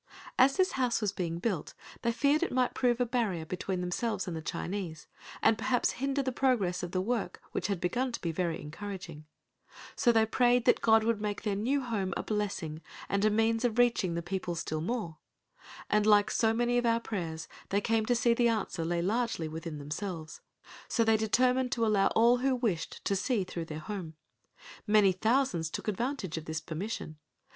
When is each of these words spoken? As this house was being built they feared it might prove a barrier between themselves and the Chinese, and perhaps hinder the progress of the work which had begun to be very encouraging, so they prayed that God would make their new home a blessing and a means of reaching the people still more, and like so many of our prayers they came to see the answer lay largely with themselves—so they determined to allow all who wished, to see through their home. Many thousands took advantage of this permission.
As 0.39 0.57
this 0.57 0.71
house 0.71 0.99
was 0.99 1.11
being 1.11 1.37
built 1.37 1.75
they 2.01 2.11
feared 2.11 2.41
it 2.41 2.51
might 2.51 2.73
prove 2.73 2.99
a 2.99 3.05
barrier 3.05 3.45
between 3.45 3.81
themselves 3.81 4.27
and 4.27 4.35
the 4.35 4.41
Chinese, 4.41 5.05
and 5.43 5.59
perhaps 5.59 5.91
hinder 5.91 6.23
the 6.23 6.31
progress 6.31 6.81
of 6.81 6.91
the 6.91 6.99
work 6.99 7.39
which 7.51 7.67
had 7.67 7.79
begun 7.79 8.11
to 8.11 8.19
be 8.19 8.31
very 8.31 8.59
encouraging, 8.59 9.25
so 9.95 10.11
they 10.11 10.25
prayed 10.25 10.65
that 10.65 10.81
God 10.81 11.03
would 11.03 11.21
make 11.21 11.43
their 11.43 11.53
new 11.55 11.81
home 11.81 12.15
a 12.17 12.23
blessing 12.23 12.81
and 13.09 13.23
a 13.23 13.29
means 13.29 13.63
of 13.63 13.77
reaching 13.77 14.15
the 14.15 14.23
people 14.23 14.55
still 14.55 14.81
more, 14.81 15.17
and 15.87 16.07
like 16.07 16.31
so 16.31 16.51
many 16.51 16.79
of 16.79 16.85
our 16.87 16.99
prayers 16.99 17.47
they 17.69 17.79
came 17.79 18.07
to 18.07 18.15
see 18.15 18.33
the 18.33 18.47
answer 18.47 18.83
lay 18.83 19.03
largely 19.03 19.47
with 19.47 19.65
themselves—so 19.65 21.03
they 21.03 21.15
determined 21.15 21.71
to 21.71 21.85
allow 21.85 22.07
all 22.15 22.37
who 22.37 22.55
wished, 22.55 23.05
to 23.05 23.15
see 23.15 23.43
through 23.43 23.65
their 23.65 23.77
home. 23.77 24.15
Many 24.87 25.11
thousands 25.11 25.69
took 25.69 25.87
advantage 25.87 26.39
of 26.39 26.45
this 26.45 26.59
permission. 26.59 27.19